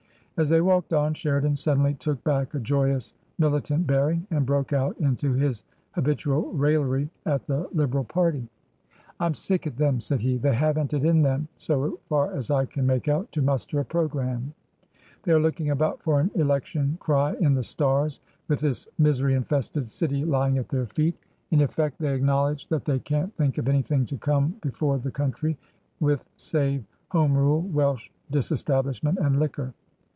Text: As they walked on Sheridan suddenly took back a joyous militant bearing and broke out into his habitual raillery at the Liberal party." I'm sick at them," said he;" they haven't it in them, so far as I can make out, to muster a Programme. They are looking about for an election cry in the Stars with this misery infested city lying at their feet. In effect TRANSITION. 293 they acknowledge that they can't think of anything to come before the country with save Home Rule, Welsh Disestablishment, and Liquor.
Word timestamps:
As 0.37 0.49
they 0.49 0.61
walked 0.61 0.91
on 0.91 1.13
Sheridan 1.13 1.55
suddenly 1.55 1.93
took 1.93 2.23
back 2.23 2.55
a 2.55 2.59
joyous 2.59 3.13
militant 3.37 3.85
bearing 3.85 4.25
and 4.31 4.43
broke 4.43 4.73
out 4.73 4.97
into 4.97 5.33
his 5.33 5.63
habitual 5.91 6.51
raillery 6.53 7.11
at 7.27 7.45
the 7.45 7.69
Liberal 7.73 8.05
party." 8.05 8.47
I'm 9.19 9.35
sick 9.35 9.67
at 9.67 9.77
them," 9.77 9.99
said 9.99 10.19
he;" 10.19 10.37
they 10.39 10.55
haven't 10.55 10.95
it 10.95 11.05
in 11.05 11.21
them, 11.21 11.47
so 11.57 11.99
far 12.05 12.33
as 12.33 12.49
I 12.49 12.65
can 12.65 12.87
make 12.87 13.07
out, 13.07 13.31
to 13.33 13.41
muster 13.43 13.81
a 13.81 13.85
Programme. 13.85 14.55
They 15.21 15.31
are 15.33 15.39
looking 15.39 15.69
about 15.69 16.01
for 16.01 16.19
an 16.19 16.31
election 16.33 16.97
cry 16.99 17.35
in 17.39 17.53
the 17.53 17.61
Stars 17.63 18.19
with 18.47 18.61
this 18.61 18.87
misery 18.97 19.35
infested 19.35 19.87
city 19.87 20.25
lying 20.25 20.57
at 20.57 20.69
their 20.69 20.87
feet. 20.87 21.15
In 21.51 21.61
effect 21.61 21.99
TRANSITION. 21.99 21.99
293 21.99 22.07
they 22.07 22.15
acknowledge 22.15 22.67
that 22.69 22.85
they 22.91 22.97
can't 22.97 23.35
think 23.37 23.59
of 23.59 23.69
anything 23.69 24.07
to 24.07 24.17
come 24.17 24.55
before 24.63 24.97
the 24.97 25.11
country 25.11 25.55
with 25.99 26.27
save 26.35 26.83
Home 27.11 27.33
Rule, 27.37 27.61
Welsh 27.61 28.09
Disestablishment, 28.31 29.19
and 29.19 29.37
Liquor. 29.39 29.75